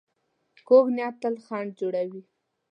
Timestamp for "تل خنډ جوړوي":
1.21-2.21